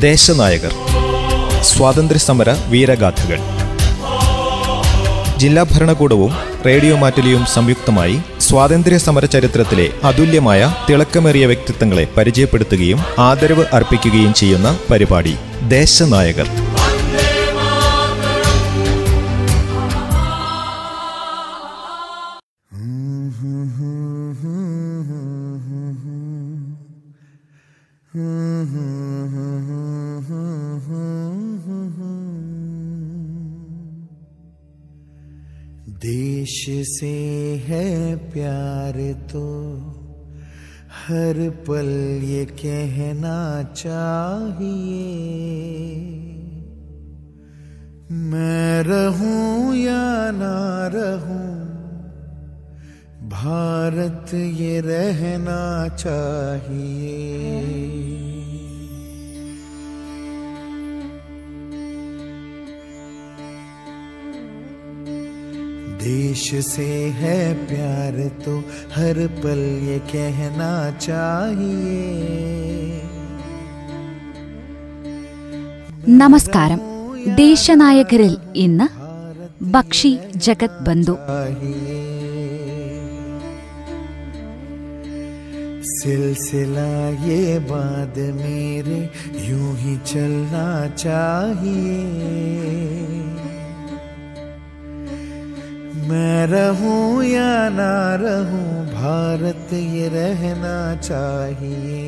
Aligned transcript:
ദേശനായകർ 0.00 0.72
സ്വാതന്ത്ര്യസമര 1.68 2.50
വീരഗാഥകൾ 2.68 3.38
ജില്ലാ 5.38 5.62
ഭരണകൂടവും 5.64 6.32
റേഡിയോ 6.64 6.94
മാറ്റലിയും 6.96 7.42
സംയുക്തമായി 7.46 8.16
സ്വാതന്ത്ര്യ 8.40 8.98
സമര 8.98 9.24
ചരിത്രത്തിലെ 9.26 9.86
അതുല്യമായ 10.04 10.60
തിളക്കമേറിയ 10.88 11.46
വ്യക്തിത്വങ്ങളെ 11.46 12.06
പരിചയപ്പെടുത്തുകയും 12.16 13.00
ആദരവ് 13.26 13.66
അർപ്പിക്കുകയും 13.72 14.32
ചെയ്യുന്ന 14.34 14.70
പരിപാടി 14.90 15.34
ദേശനായകർ 15.68 16.48
देश 36.46 36.64
से 36.88 37.08
है 37.66 38.16
प्यार 38.30 38.96
तो। 39.30 39.46
हर 40.98 41.38
पल 41.66 41.88
ये 42.24 42.44
कहना 42.52 43.38
चाहिए, 43.72 44.76
मैं 48.28 48.82
रहूँ 48.82 49.74
या 49.76 50.30
ना 50.30 50.60
रहूँ, 50.94 51.50
भारत 53.28 54.34
ये 54.34 54.80
रहना 54.80 55.62
चाहिए। 55.96 57.06
देश 66.05 66.43
से 66.65 66.89
है 67.19 67.37
प्यार 67.65 68.15
तो 68.43 68.53
हर 68.95 69.17
पल 69.39 69.61
ये 69.87 69.99
कहना 70.11 70.73
चाहिए 71.01 71.99
നമസ്കാരം 76.21 76.79
ദേശനായകരിൽ 77.37 78.33
ഇന്ന് 78.61 78.87
ബക്ഷി 79.73 80.11
ജഗത് 80.45 80.79
ബന്ധു 80.87 81.15
चाहिए 81.27 81.99
सिलसिला 85.91 86.89
ये 87.21 87.39
बाद 87.63 88.15
मेरे 88.35 88.99
यूं 89.45 89.69
ही 89.77 89.95
चलना 90.03 90.65
चाहिए 90.95 91.99
मैं 96.15 96.47
रहूं 96.47 97.23
या 97.25 97.47
ना 97.71 97.93
रहूं 98.17 98.67
भारत 98.91 99.73
ये 99.73 100.07
रहना 100.09 100.77
चाहिए 101.01 101.99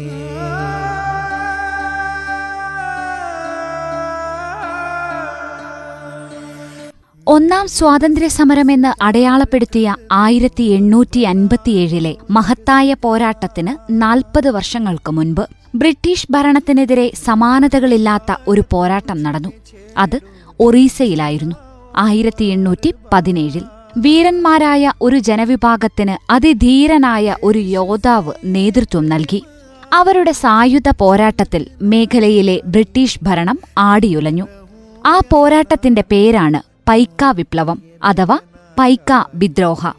ഒന്നാം 7.28 7.68
സ്വാതന്ത്ര്യ 7.68 8.28
സമരമെന്ന് 8.30 8.90
അടയാളപ്പെടുത്തിയ 9.02 9.94
ആയിരത്തി 10.14 10.66
എണ്ണൂറ്റി 10.70 11.22
അൻപത്തിയേഴിലെ 11.26 12.12
മഹത്തായ 12.30 12.96
പോരാട്ടത്തിന് 13.02 13.74
നാൽപ്പത് 14.02 14.50
വർഷങ്ങൾക്ക് 14.50 15.12
മുൻപ് 15.12 15.44
ബ്രിട്ടീഷ് 15.74 16.30
ഭരണത്തിനെതിരെ 16.32 17.08
സമാനതകളില്ലാത്ത 17.24 18.36
ഒരു 18.48 18.64
പോരാട്ടം 18.72 19.20
നടന്നു 19.24 19.52
അത് 19.98 20.18
ഒറീസയിലായിരുന്നു 20.60 21.58
ആയിരത്തി 22.04 22.46
എണ്ണൂറ്റി 22.48 22.90
പതിനേഴിൽ 23.14 23.64
വീരന്മാരായ 23.99 24.93
ഒരു 25.03 25.19
ജനവിഭാഗത്തിന് 25.19 26.33
അതിധീരനായ 26.33 27.37
ഒരു 27.43 27.59
യോദ്ധാവ് 27.59 28.33
നേതൃത്വം 28.45 29.07
നൽകി. 29.07 29.45
അവരുടെ 29.93 30.33
സായുധ 30.33 30.89
പോരാട്ടത്തിൽ 30.99 31.67
മേഖലയിലെ 31.83 32.61
ബ്രിട്ടീഷ് 32.65 33.19
ഭരണം 33.23 33.59
ആടിയുലഞ്ഞു. 33.79 34.47
ആ 35.07 35.21
പോരാട്ടത്തിന്റെ 35.33 36.05
പേരാണ് 36.11 36.61
പൈക്ക 36.89 37.25
വിപ്ലവം 37.25 37.83
അഥവാ 38.05 38.39
പൈക്ക 38.79 39.25
വിദ്രോഹ. 39.35 39.93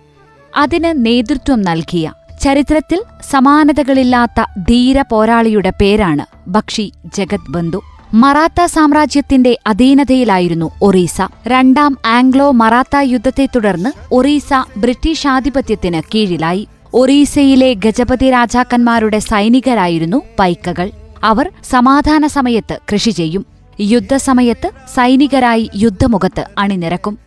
അതിന് 0.58 1.06
നേതൃത്വം 1.06 1.62
നൽകിയ 1.62 2.14
ചരിത്രത്തിൽ 2.42 3.04
സമാനതകളില്ലാത്ത 3.30 4.42
ധീര 4.70 5.04
പോരാളിയുടെ 5.12 5.74
പേരാണ് 5.82 6.50
ബക്ഷി 6.50 6.92
ജഗത് 7.16 7.52
ബന്ധു 7.52 7.82
മറാത്ത 8.14 8.66
സാമ്രാജ്യത്തിന്റെ 8.66 9.58
അധീനതയിലായിരുന്നു 9.68 10.72
ഒറീസ. 10.82 11.22
രണ്ടാം 11.48 11.98
ആംഗ്ലോ 12.06 12.52
മറാത്ത 12.52 12.98
യുദ്ധത്തെ 13.02 13.46
തുടർന്ന് 13.56 13.90
ഒറീസ 14.12 14.50
ബ്രിട്ടീഷ് 14.78 15.28
ആധിപത്യത്തിന് 15.28 16.02
കീഴിലായി. 16.16 16.68
ഒറീസയിലെ 16.94 17.74
ഗജപതി 17.74 18.32
രാജാക്കന്മാരുടെ 18.32 19.20
സൈനികരായിരുന്നു 19.20 20.22
പൈക്കകൾ. 20.40 20.92
അവർ 21.24 21.52
സമാധാന 21.70 22.28
സമയത്ത് 22.28 22.80
കൃഷി 22.94 23.10
ചെയ്യും. 23.10 23.46
യുദ്ധസമയത്ത് 23.80 24.72
സൈനികരായി 24.96 25.70
യുദ്ധമുഖത്ത് 25.76 26.46
അണിനിരക്കും. 26.58 27.18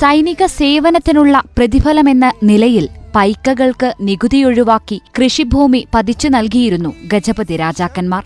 സൈനിക 0.00 0.46
സേവനത്തിനുള്ള 0.46 1.42
പ്രതിഫലമെന്ന 1.58 2.32
നിലയിൽ 2.42 2.88
പൈക്കകൾക്ക് 3.16 3.94
നികുതിയൊഴിവാക്കി 4.00 5.02
കൃഷിഭൂമി 5.22 5.86
പതിച്ചു 5.94 6.28
നൽകിയിരുന്നു 6.28 6.92
ഗജപതി 7.06 7.56
രാജാക്കന്മാർ. 7.56 8.24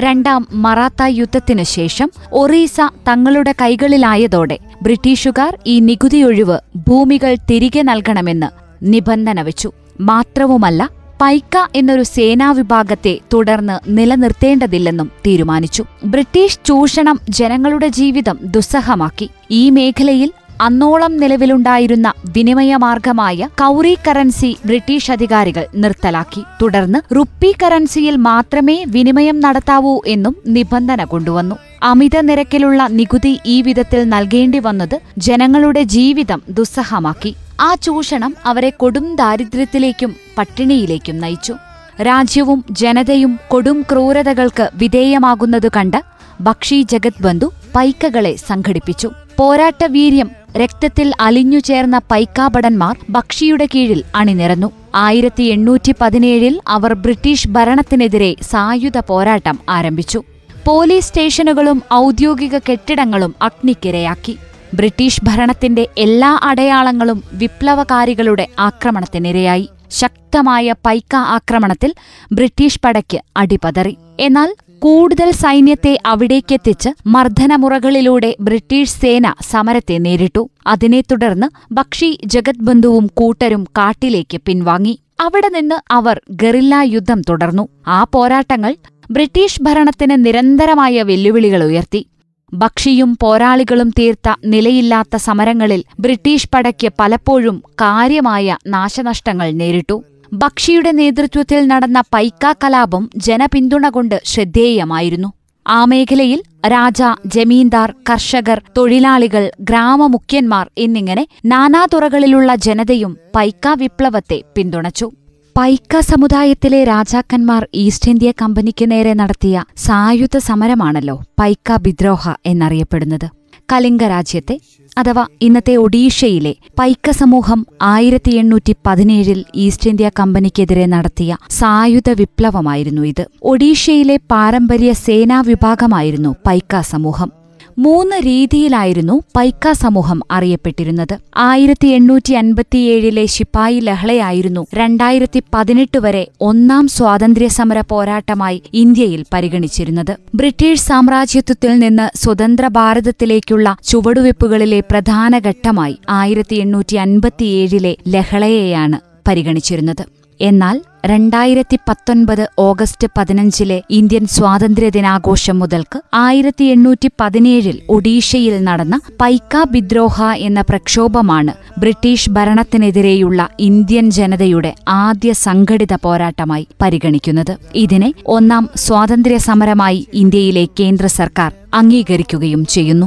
രണ്ടാം 0.00 0.46
മറാത്ത 0.52 1.02
യുദ്ധത്തിനു 1.02 1.62
ശേഷം 1.62 2.10
ഒറീസ 2.32 2.80
തങ്ങളുടെ 3.08 3.54
കൈകളിലായതോടെ 3.62 4.58
ബ്രിട്ടീഷുകാർ 4.82 5.58
ഈ 5.66 5.80
നികുതിയൊഴിവ് 5.80 6.58
ഭൂമികൾ 6.76 7.34
തിരികെ 7.34 7.82
നൽകണമെന്ന് 7.82 8.46
നിബന്ധന 8.82 9.42
വെച്ചു. 9.42 9.72
മാത്രവുമല്ല 10.00 10.90
പൈക്ക 11.20 11.68
എന്നൊരു 11.74 12.02
സേനാവിഭാഗത്തെ 12.02 13.18
തുടർന്ന് 13.34 13.98
നിലനിർത്തേണ്ടതില്ലെന്നും 13.98 15.10
തീരുമാനിച്ചു. 15.26 15.84
ബ്രിട്ടീഷ് 16.04 16.58
ചൂഷണം 16.64 17.20
ജനങ്ങളുടെ 17.28 17.88
ജീവിതം 17.88 18.38
ദുസ്സഹമാക്കി. 18.42 19.30
ഈ 19.50 19.70
മേഖലയിൽ 19.70 20.32
അന്നോളം 20.60 21.16
നിലവിലുണ്ടായിരുന്ന 21.16 22.12
വിനിമയമാർഗമായ 22.36 23.48
കൗറി 23.60 23.98
കറൻസി 24.08 24.56
ബ്രിട്ടീഷ് 24.66 25.12
അധികാരികൾ 25.12 25.66
നിർത്തലാക്കി. 25.74 26.42
തുടർന്ന് 26.62 27.14
റുപ്പി 27.14 27.54
കറൻസിയിൽ 27.62 28.16
മാത്രമേ 28.16 28.84
വിനിമയം 28.84 29.40
നടത്താവൂ 29.40 30.00
എന്നും 30.06 30.36
നിബന്ധന 30.46 31.04
കൊണ്ടുവന്നു. 31.04 31.56
അമിത 31.82 32.20
നിരക്കിലുള്ള 32.20 32.86
നികുതി 32.90 33.40
ഈ 33.46 33.62
വിധത്തിൽ 33.62 34.04
നൽകേണ്ടി 34.04 34.58
വന്നത് 34.58 35.00
ജനങ്ങളുടെ 35.18 35.82
ജീവിതം 35.82 36.42
ദുസ്സഹമാക്കി. 36.48 37.34
ആ 37.60 37.74
ചൂഷണം 37.74 38.34
അവരെ 38.46 38.70
കൊടും 38.70 39.16
ദാരിദ്ര്യത്തിലേക്കും 39.16 40.16
പട്ടിണിയിലേക്കും 40.38 41.20
നയിച്ചു. 41.20 41.54
രാജ്യവും 42.02 42.64
ജനതയും 42.70 43.40
കൊടും 43.48 43.82
ക്രൂരതകൾക്ക് 43.92 44.70
വിധേയമാകുന്നതു 44.74 45.68
കണ്ട് 45.68 46.02
ബക്ഷി 46.40 46.82
ജഗത് 46.82 47.22
ബന്ധു 47.22 47.52
പൈക്കകളെ 47.76 48.36
സംഘടിപ്പിച്ചു. 48.36 49.10
പോരാട്ടവീര്യം 49.38 50.39
രക്തത്തിൽ 50.56 51.12
അലിഞ്ഞു 51.20 51.58
ചേർന്ന 51.58 52.00
പൈക്കാഭടന്മാർ 52.10 52.96
ബക്ഷിയുടെ 53.10 53.68
കീഴിൽ 53.74 54.04
അണിനിരന്നു. 54.14 54.72
ആയിരത്തി 54.94 55.42
എണ്ണൂറ്റി 55.42 55.94
പതിനേഴിൽ 56.00 56.60
അവർ 56.68 56.94
ബ്രിട്ടീഷ് 56.94 57.48
ഭരണത്തിനെതിരെ 57.48 58.36
സായുധ 58.42 58.98
പോരാട്ടം 58.98 59.58
ആരംഭിച്ചു. 59.68 60.22
പോലീസ് 60.66 61.08
സ്റ്റേഷനുകളും 61.08 61.82
ഔദ്യോഗിക 61.94 62.58
കെട്ടിടങ്ങളും 62.58 63.34
അഗ്നിക്കിരയാക്കി. 63.42 64.36
ബ്രിട്ടീഷ് 64.74 65.20
ഭരണത്തിന്റെ 65.24 65.86
എല്ലാ 65.98 66.40
അടയാളങ്ങളും 66.42 67.24
വിപ്ലവകാരികളുടെ 67.32 68.46
ആക്രമണത്തിനിരയായി. 68.58 69.68
ശക്തമായ 69.90 70.74
പൈക്ക 70.86 71.16
ആക്രമണത്തിൽ 71.16 71.94
ബ്രിട്ടീഷ് 72.32 72.80
പടയ്ക്ക് 72.84 73.20
അടിപതറി. 73.36 73.96
എന്നാൽ 74.20 74.54
കൂടുതൽ 74.82 75.30
സൈന്യത്തെ 75.30 75.98
അവിടേക്കെത്തിച്ച് 76.06 76.88
മർദ്ദനമുറകളിലൂടെ 77.06 78.36
ബ്രിട്ടീഷ് 78.40 78.90
സേന 78.90 79.34
സമരത്തെ 79.50 79.98
നേരിട്ടു. 79.98 80.48
അതിനെ 80.66 81.00
തുടർന്ന് 81.00 81.74
ബക്ഷി 81.74 82.20
ജഗത് 82.24 82.62
ബന്ധുവും 82.62 83.10
കൂട്ടരും 83.14 83.64
കാട്ടിലേക്ക് 83.64 84.40
പിൻവാങ്ങി. 84.46 85.00
അവിടെ 85.20 85.48
നിന്ന് 85.48 85.74
അവർ 85.90 86.20
ഗറില്ല 86.30 86.74
യുദ്ധം 86.74 87.20
തുടർന്നു. 87.20 87.68
ആ 87.86 88.04
പോരാട്ടങ്ങൾ 88.04 88.76
ബ്രിട്ടീഷ് 89.10 89.62
ഭരണത്തിന് 89.62 90.26
നിരന്തരമായ 90.26 91.02
വെല്ലുവിളികൾ 91.02 91.64
ഉയർത്തി. 91.64 92.06
ബക്ഷിയും 92.52 93.18
പോരാളികളും 93.22 93.90
തീർത്ത 93.90 94.36
നിലയില്ലാത്ത 94.44 95.16
സമരങ്ങളിൽ 95.16 95.84
ബ്രിട്ടീഷ് 96.00 96.50
പടയ്ക്ക് 96.54 96.92
പലപ്പോഴും 97.00 97.62
കാര്യമായ 97.74 98.56
നാശനഷ്ടങ്ങൾ 98.66 99.50
നേരിട്ടു. 99.50 100.02
ബക്ഷിയുടെ 100.32 100.90
നേതൃത്വത്തിൽ 100.90 101.66
നടന്ന 101.66 102.00
പൈക്ക 102.14 102.52
കലാപം 102.64 103.10
ജനപിന്തുണ 103.16 103.88
കൊണ്ട് 103.88 104.22
ശ്രദ്ധേയമായിരുന്നു. 104.24 105.32
ആ 105.68 105.84
മേഖലയിൽ 105.84 106.42
രാജ 106.66 107.02
ജമീന്ദാർ 107.26 107.94
കർഷകർ 108.10 108.62
തൊഴിലാളികൾ 108.76 109.50
ഗ്രാമമുഖ്യന്മാർ 109.60 110.70
എന്നിങ്ങനെ 110.78 111.26
നാനാതുറകളിലുള്ള 111.44 112.54
ജനതയും 112.54 113.18
പൈക്ക 113.36 113.68
വിപ്ലവത്തെ 113.68 114.42
പിന്തുണച്ചു. 114.56 115.12
പൈക്ക 115.58 116.00
സമുദായത്തിലെ 116.00 116.84
രാജാക്കന്മാർ 116.84 117.68
ഈസ്റ്റ് 117.74 118.10
ഇന്ത്യ 118.10 118.32
കമ്പനിക്ക് 118.42 118.90
നേരെ 118.90 119.14
നടത്തിയ 119.14 119.64
സായുധ 119.76 120.36
സമരമാണല്ലോ 120.38 121.22
പൈക്ക 121.40 121.72
വിദ്രോഹ 121.72 122.34
എന്നറിയപ്പെടുന്നത്. 122.46 123.28
കലിംഗ 123.72 124.02
രാജ്യത്തെ 124.04 124.60
അഥവാ 124.96 125.26
ഇന്നത്തെ 125.42 125.76
ഒഡീഷയിലെ 125.76 126.56
പൈക്ക 126.78 127.10
സമൂഹം 127.10 127.66
ആയിരത്തി 127.82 128.30
എണ്ണൂറ്റി 128.30 128.76
പതിനേഴിൽ 128.86 129.44
ഈസ്റ്റ് 129.54 129.90
ഇന്ത്യ 129.90 130.10
കമ്പനിക്കെതിരെ 130.20 130.86
നടത്തിയ 130.86 131.36
സായുധ 131.50 132.10
വിപ്ലവമായിരുന്നു 132.10 133.02
ഇത്. 133.02 133.26
ഒഡീഷയിലെ 133.42 134.16
പാരമ്പര്യ 134.16 134.92
സേനാ 134.92 135.40
വിഭാഗമായിരുന്നു 135.40 136.36
പൈക്ക 136.46 136.80
സമൂഹം 136.80 137.39
മൂന്ന് 137.78 138.16
രീതിയിലായിരുന്നു 138.16 139.22
പൈക്ക 139.36 139.72
സമൂഹം 139.72 140.20
അറിയപ്പെട്ടിരുന്നത്. 140.30 141.18
ആയിരത്തി 141.36 141.88
എണ്ണൂറ്റി 141.88 142.32
അൻപത്തിയേഴിലെ 142.32 143.26
ശിപ്പായി 143.26 143.80
ലഹളയായിരുന്നു 143.80 144.66
രണ്ടായിരത്തി 144.74 145.42
പതിനെട്ട് 145.54 145.98
വരെ 145.98 146.28
ഒന്നാം 146.40 146.88
സ്വാതന്ത്ര്യ 146.88 147.48
സമര 147.48 147.80
പോരാട്ടമായി 147.80 148.62
ഇന്ത്യയിൽ 148.74 149.24
പരിഗണിച്ചിരുന്നത്. 149.34 150.16
ബ്രിട്ടീഷ് 150.34 150.80
സാമ്രാജ്യത്വത്തിൽ 150.80 151.78
നിന്ന് 151.78 152.18
സ്വതന്ത്ര 152.18 152.68
ഭാരതത്തിലേക്കുള്ള 152.68 153.76
ചുവടുവെപ്പുകളിലെ 153.88 154.80
പ്രധാന 154.80 155.38
ഘട്ടമായി 155.38 155.98
ആയിരത്തി 156.10 156.56
എണ്ണൂറ്റി 156.56 156.96
അൻപത്തിയേഴിലെ 156.96 157.96
ലഹളയെയാണ് 158.08 159.00
പരിഗണിച്ചിരുന്നത്. 159.28 160.19
എന്നാൽ 160.40 160.82
രണ്ടായിരത്തി 161.04 161.78
പത്തൊൻപത് 161.88 162.48
ഓഗസ്റ്റ് 162.58 163.08
പതിനഞ്ചിലെ 163.18 163.82
ഇന്ത്യൻ 163.90 164.26
സ്വാതന്ത്ര്യദിനാഘോഷം 164.26 165.58
മുതൽക്ക് 165.58 166.00
ആയിരത്തി 166.14 166.64
എണ്ണൂറ്റി 166.64 167.10
പതിനേഴിൽ 167.20 167.80
ഒഡീഷയിൽ 167.88 168.64
നടന്ന 168.64 169.00
പൈക്ക 169.20 169.56
വിദ്രോഹ 169.70 170.22
എന്ന 170.22 170.60
പ്രക്ഷോഭമാണ് 170.60 171.54
ബ്രിട്ടീഷ് 171.78 172.30
ഭരണത്തിനെതിരെയുള്ള 172.30 173.48
ഇന്ത്യൻ 173.58 174.10
ജനതയുടെ 174.10 174.74
ആദ്യ 174.88 175.32
സംഘടിത 175.32 175.94
പോരാട്ടമായി 175.94 176.66
പരിഗണിക്കുന്നത്. 176.82 177.58
ഇതിനെ 177.74 178.14
ഒന്നാം 178.26 178.68
സ്വാതന്ത്ര്യ 178.76 179.36
സമരമായി 179.36 180.06
ഇന്ത്യയിലെ 180.12 180.66
കേന്ദ്ര 180.80 181.06
സർക്കാർ 181.06 181.52
അംഗീകരിക്കുകയും 181.74 182.66
ചെയ്യുന്നു. 182.66 183.06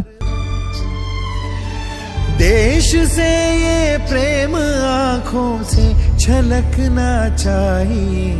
देश 2.43 2.87
से 3.09 3.27
ये 3.55 3.97
प्रेम 4.09 4.55
आँखों 4.55 5.63
से 5.63 5.85
छलकना 6.19 7.13
चाहिए। 7.35 8.33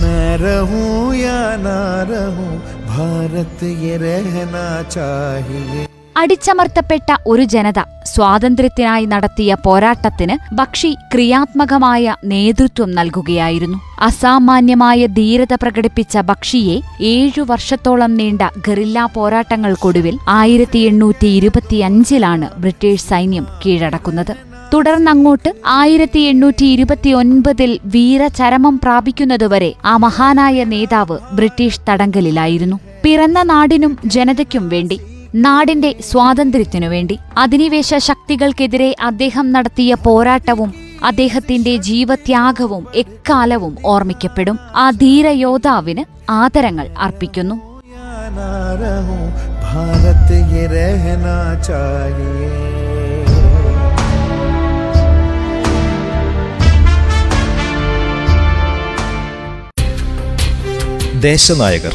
न 0.00 0.10
रहूँ 0.40 1.14
या 1.14 1.56
ना 1.56 2.02
रहूँ, 2.10 2.58
भारत 2.88 3.62
ये 3.62 3.96
रहना 3.96 4.82
चाहिए। 4.82 5.89
അടിച്ചമർത്തപ്പെട്ട 6.20 7.10
ഒരു 7.26 7.42
ജനത 7.42 7.80
സ്വാതന്ത്ര്യത്തിനായി 8.06 9.04
നടത്തിയ 9.04 9.56
പോരാട്ടത്തിന് 9.64 10.54
ബക്ഷി 10.54 10.90
ക്രിയാത്മകമായ 11.12 12.14
നേതൃത്വം 12.24 12.90
നൽകുകയായിരുന്നു. 12.94 13.78
അസാമാന്യമായ 14.00 15.06
ധീരത 15.18 15.54
പ്രകടിപ്പിച്ച 15.62 16.18
ബക്ഷിയെ 16.30 16.76
ഏഴു 17.12 17.42
വർഷത്തോളം 17.42 18.14
നീണ്ട 18.20 18.42
ഗറില്ലാ 18.66 19.08
പോരാട്ടങ്ങൾക്കൊടുവിൽ 19.14 20.16
ആയിരത്തി 20.28 20.78
എണ്ണൂറ്റി 20.78 21.26
ഇരുപത്തിയഞ്ചിലാണ് 21.26 22.48
ബ്രിട്ടീഷ് 22.58 23.06
സൈന്യം 23.06 23.46
കീഴടക്കുന്നത്. 23.62 24.34
തുടർന്നങ്ങോട്ട് 24.74 25.50
ആയിരത്തി 25.66 26.20
എണ്ണൂറ്റി 26.32 26.66
ഇരുപത്തിയൊൻപതിൽ 26.74 27.70
വീരചരമം 27.94 28.74
പ്രാപിക്കുന്നതുവരെ 28.84 29.70
ആ 29.84 29.96
മഹാനായ 29.96 30.64
നേതാവ് 30.64 31.18
ബ്രിട്ടീഷ് 31.32 31.84
തടങ്കലിലായിരുന്നു. 31.88 32.78
പിറന്ന 33.04 33.42
നാടിനും 33.42 33.98
ജനതയ്ക്കും 34.06 34.68
വേണ്ടി 34.68 34.98
നാടിന്റെ 35.35 35.91
സ്വാതന്ത്ര്യത്തിനു 36.01 36.87
വേണ്ടി 36.87 37.15
അധിനിവേശ 37.37 37.93
ശക്തികൾക്കെതിരെ 38.05 38.89
അദ്ദേഹം 39.03 39.45
നടത്തിയ 39.51 39.93
പോരാട്ടവും 40.05 40.69
അദ്ദേഹത്തിന്റെ 41.05 41.73
ജീവത്യാഗവും 41.87 42.83
എക്കാലവും 42.95 43.73
ഓർമ്മിക്കപ്പെടും 43.85 44.57
ആ 44.75 44.87
ധീരയോദ്ധാവിന് 45.01 46.05
ആദരങ്ങൾ 46.37 46.87
അർപ്പിക്കുന്നു 46.99 47.57
या 47.95 48.07
ना 48.31 48.47
रहूं 48.79 49.19
भारत 49.65 50.29
ये 50.51 50.63
रहना 50.71 51.35
चाहिए 51.61 52.47
ദേശനായകർ 61.25 61.93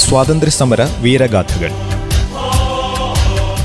സ്വാതന്ത്ര്യസമര 0.00 0.82
വീരഗാഥകൾ 1.00 1.70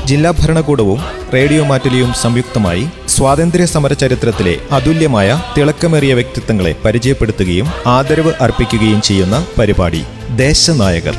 ജില്ലാ 0.09 0.31
ഭരണകൂടവും 0.39 0.99
റേഡിയോ 1.33 1.63
മാറ്റലിയും 1.69 2.11
സംയുക്തമായി 2.23 2.83
സ്വാതന്ത്ര്യ 3.15 3.65
സമര 3.73 3.93
ചരിത്രത്തിലെ 3.93 4.55
അതുല്യമായ 4.77 5.29
തിളക്കമേറിയ 5.55 6.13
വ്യക്തിത്വങ്ങളെ 6.13 6.73
പരിചയപ്പെടുത്തുകയും 6.85 7.67
ആദരവ് 7.97 8.33
അർപ്പിക്കുകയും 8.45 9.01
ചെയ്യുന്ന 9.01 9.37
പരിപാടി 9.57 10.01
ദേശനായകർ. 10.43 11.17